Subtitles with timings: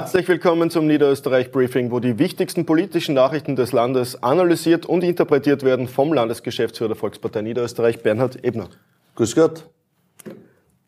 [0.00, 5.62] Herzlich willkommen zum Niederösterreich Briefing, wo die wichtigsten politischen Nachrichten des Landes analysiert und interpretiert
[5.62, 8.70] werden vom Landesgeschäftsführer der Volkspartei Niederösterreich, Bernhard Ebner.
[9.16, 9.66] Grüß Gott.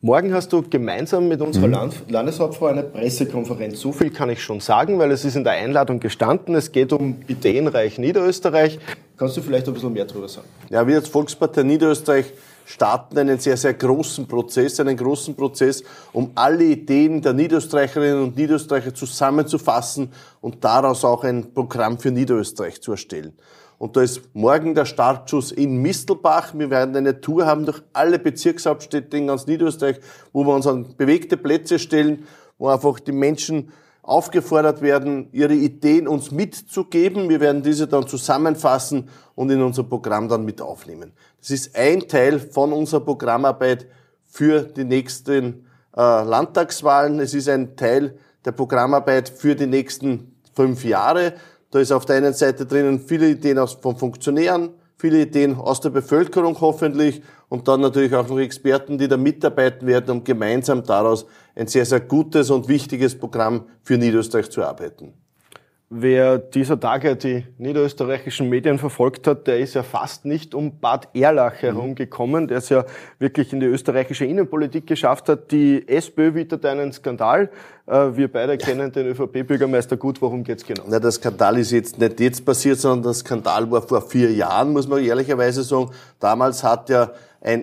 [0.00, 1.72] Morgen hast du gemeinsam mit unserer mhm.
[1.74, 3.80] Land Landeshauptfrau eine Pressekonferenz.
[3.80, 6.54] So viel kann ich schon sagen, weil es ist in der Einladung gestanden.
[6.54, 8.78] Es geht um Ideenreich Niederösterreich.
[9.16, 10.48] Kannst du vielleicht ein bisschen mehr darüber sagen?
[10.70, 12.32] Ja, wir als Volkspartei Niederösterreich
[12.64, 18.36] starten einen sehr, sehr großen Prozess, einen großen Prozess, um alle Ideen der Niederösterreicherinnen und
[18.36, 23.34] Niederösterreicher zusammenzufassen und daraus auch ein Programm für Niederösterreich zu erstellen.
[23.78, 26.54] Und da ist morgen der Startschuss in Mistelbach.
[26.54, 29.96] Wir werden eine Tour haben durch alle Bezirkshauptstädte in ganz Niederösterreich,
[30.32, 32.24] wo wir uns an bewegte Plätze stellen,
[32.58, 37.28] wo einfach die Menschen aufgefordert werden, ihre Ideen uns mitzugeben.
[37.28, 41.12] Wir werden diese dann zusammenfassen und in unser Programm dann mit aufnehmen.
[41.40, 43.86] Das ist ein Teil von unserer Programmarbeit
[44.26, 47.20] für die nächsten äh, Landtagswahlen.
[47.20, 51.34] Es ist ein Teil der Programmarbeit für die nächsten fünf Jahre.
[51.70, 55.80] Da ist auf der einen Seite drinnen viele Ideen aus, von Funktionären, viele Ideen aus
[55.80, 60.82] der Bevölkerung hoffentlich und dann natürlich auch noch Experten, die da mitarbeiten werden, um gemeinsam
[60.82, 61.24] daraus
[61.54, 65.14] ein sehr, sehr gutes und wichtiges Programm für Niederösterreich zu arbeiten.
[65.94, 71.14] Wer dieser Tage die niederösterreichischen Medien verfolgt hat, der ist ja fast nicht um Bad
[71.14, 71.66] Erlach mhm.
[71.66, 72.86] herumgekommen, der es ja
[73.18, 75.52] wirklich in die österreichische Innenpolitik geschafft hat.
[75.52, 77.50] Die SPÖ wittert einen Skandal.
[77.86, 80.22] Äh, wir beide kennen den ÖVP-Bürgermeister gut.
[80.22, 80.84] Worum geht's genau?
[80.88, 84.72] Na, der Skandal ist jetzt nicht jetzt passiert, sondern der Skandal war vor vier Jahren,
[84.72, 85.90] muss man ehrlicherweise sagen.
[86.18, 87.62] Damals hat ja ein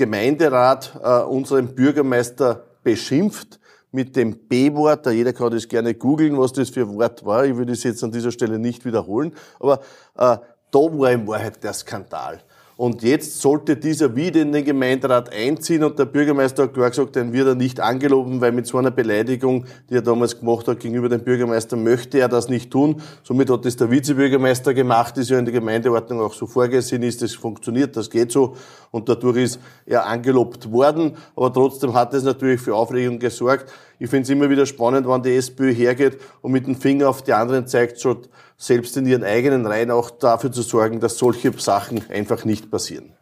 [0.00, 3.60] SPÖ-Gemeinderat äh, unseren Bürgermeister beschimpft
[3.92, 5.06] mit dem B-Wort.
[5.06, 7.44] Jeder kann das gerne googeln, was das für ein Wort war.
[7.44, 9.34] Ich würde es jetzt an dieser Stelle nicht wiederholen.
[9.58, 9.80] Aber
[10.16, 10.38] äh,
[10.70, 12.40] da war in Wahrheit der Skandal.
[12.80, 17.14] Und jetzt sollte dieser wieder in den Gemeinderat einziehen und der Bürgermeister hat klar gesagt,
[17.14, 20.80] den wird er nicht angeloben, weil mit so einer Beleidigung, die er damals gemacht hat
[20.80, 23.02] gegenüber dem Bürgermeister, möchte er das nicht tun.
[23.22, 27.20] Somit hat das der Vizebürgermeister gemacht, ist ja in der Gemeindeordnung auch so vorgesehen ist,
[27.20, 28.56] das funktioniert, das geht so
[28.90, 31.18] und dadurch ist er angelobt worden.
[31.36, 33.70] Aber trotzdem hat es natürlich für Aufregung gesorgt.
[34.00, 37.20] Ich finde es immer wieder spannend, wenn die SPÖ hergeht und mit dem Finger auf
[37.22, 41.52] die anderen zeigt, schon selbst in ihren eigenen Reihen auch dafür zu sorgen, dass solche
[41.52, 43.12] Sachen einfach nicht passieren.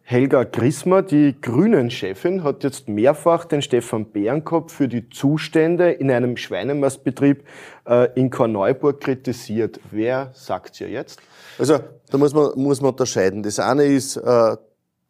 [0.00, 6.38] Helga Grismer, die Grünen-Chefin, hat jetzt mehrfach den Stefan Bärenkopf für die Zustände in einem
[6.38, 7.44] Schweinemastbetrieb
[7.86, 9.80] äh, in Korneuburg kritisiert.
[9.90, 11.20] Wer sagt ihr jetzt?
[11.58, 11.78] Also
[12.10, 13.42] da muss man, muss man unterscheiden.
[13.42, 14.56] Das eine ist, äh,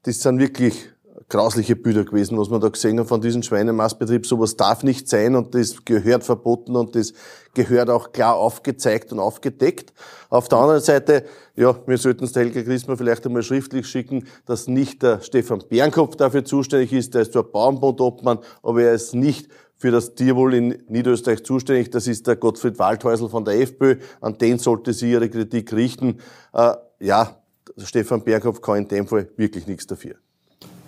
[0.02, 0.90] das sind wirklich
[1.30, 4.26] grausliche Bilder gewesen, was man da gesehen hat von diesem Schweinemastbetrieb.
[4.26, 7.14] Sowas darf nicht sein und das gehört verboten und das
[7.54, 9.94] gehört auch klar aufgezeigt und aufgedeckt.
[10.28, 11.24] Auf der anderen Seite,
[11.56, 15.62] ja, wir sollten es der Helga Christmann vielleicht einmal schriftlich schicken, dass nicht der Stefan
[15.68, 20.54] Bernkopf dafür zuständig ist, der ist zwar Bauernbundobmann, aber er ist nicht für das Tierwohl
[20.54, 21.90] in Niederösterreich zuständig.
[21.90, 23.96] Das ist der Gottfried Waldhäusl von der FPÖ.
[24.20, 26.18] An den sollte sie ihre Kritik richten.
[26.52, 27.36] Äh, ja,
[27.78, 30.16] Stefan Bernkopf kann in dem Fall wirklich nichts dafür.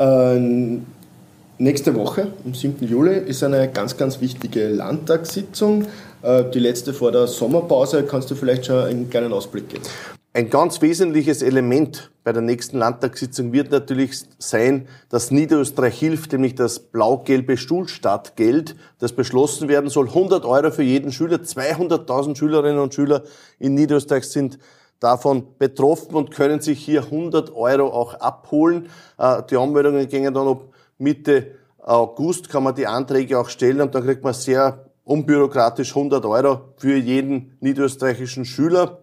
[0.03, 0.81] Äh,
[1.59, 2.85] nächste Woche, am 7.
[2.89, 5.87] Juli, ist eine ganz, ganz wichtige Landtagssitzung.
[6.23, 8.03] Äh, die letzte vor der Sommerpause.
[8.03, 9.85] Kannst du vielleicht schon einen kleinen Ausblick geben?
[10.35, 16.55] Ein ganz wesentliches Element bei der nächsten Landtagssitzung wird natürlich sein, dass Niederösterreich hilft, nämlich
[16.55, 20.09] das blau-gelbe Schulstartgeld, das beschlossen werden soll.
[20.09, 23.23] 100 Euro für jeden Schüler, 200.000 Schülerinnen und Schüler
[23.59, 24.59] in Niederösterreich sind
[25.03, 28.89] davon betroffen und können sich hier 100 Euro auch abholen.
[29.19, 30.63] Äh, die Anmeldungen gingen dann ab
[30.99, 36.25] Mitte August, kann man die Anträge auch stellen und dann kriegt man sehr unbürokratisch 100
[36.25, 38.99] Euro für jeden niederösterreichischen Schüler.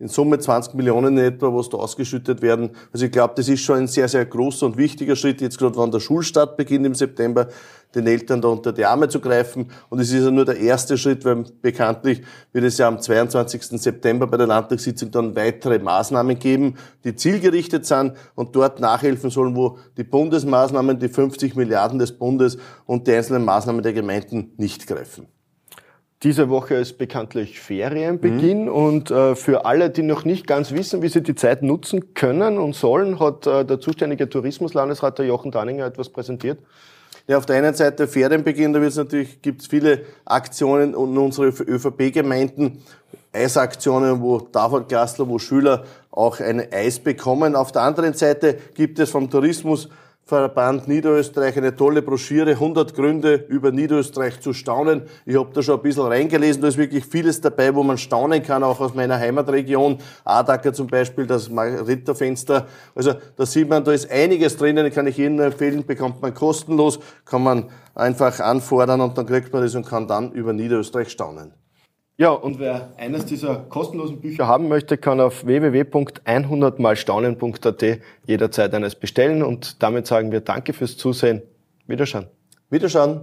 [0.00, 2.70] In Summe 20 Millionen etwa, was da ausgeschüttet werden.
[2.92, 5.76] Also ich glaube, das ist schon ein sehr, sehr großer und wichtiger Schritt, jetzt gerade
[5.76, 7.46] wann der Schulstart beginnt im September,
[7.94, 9.70] den Eltern da unter die Arme zu greifen.
[9.88, 12.22] Und es ist ja nur der erste Schritt, weil bekanntlich
[12.52, 13.80] wird es ja am 22.
[13.80, 19.54] September bei der Landtagssitzung dann weitere Maßnahmen geben, die zielgerichtet sind und dort nachhelfen sollen,
[19.54, 24.88] wo die Bundesmaßnahmen, die 50 Milliarden des Bundes und die einzelnen Maßnahmen der Gemeinden nicht
[24.88, 25.28] greifen.
[26.22, 28.72] Diese Woche ist bekanntlich Ferienbeginn mhm.
[28.72, 32.58] und äh, für alle, die noch nicht ganz wissen, wie sie die Zeit nutzen können
[32.58, 36.58] und sollen, hat äh, der zuständige Tourismuslandesrat, der Jochen Danninger, etwas präsentiert.
[37.26, 42.82] Ja, auf der einen Seite Ferienbeginn, da wird's natürlich, gibt's viele Aktionen und unsere ÖVP-Gemeinden,
[43.32, 47.56] Eisaktionen, wo Tafelklassler, wo Schüler auch ein Eis bekommen.
[47.56, 49.88] Auf der anderen Seite gibt es vom Tourismus
[50.26, 55.02] Verband Niederösterreich eine tolle Broschüre, 100 Gründe über Niederösterreich zu staunen.
[55.26, 58.42] Ich habe da schon ein bisschen reingelesen, da ist wirklich vieles dabei, wo man staunen
[58.42, 59.98] kann, auch aus meiner Heimatregion.
[60.24, 62.66] Adacker zum Beispiel, das Ritterfenster.
[62.94, 67.00] Also da sieht man, da ist einiges drinnen, kann ich Ihnen empfehlen, bekommt man kostenlos,
[67.26, 71.52] kann man einfach anfordern und dann kriegt man das und kann dann über Niederösterreich staunen.
[72.16, 79.42] Ja, und wer eines dieser kostenlosen Bücher haben möchte, kann auf www.100malstaunen.at jederzeit eines bestellen.
[79.42, 81.42] Und damit sagen wir Danke fürs Zusehen.
[81.88, 82.28] Wiederschauen.
[82.70, 83.22] Wiederschauen.